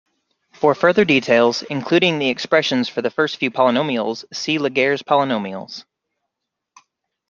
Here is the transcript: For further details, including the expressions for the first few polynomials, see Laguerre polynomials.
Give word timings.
For 0.51 0.73
further 0.73 1.05
details, 1.05 1.61
including 1.61 2.17
the 2.17 2.29
expressions 2.31 2.89
for 2.89 3.03
the 3.03 3.11
first 3.11 3.37
few 3.37 3.51
polynomials, 3.51 4.25
see 4.33 4.57
Laguerre 4.57 4.97
polynomials. 4.97 5.85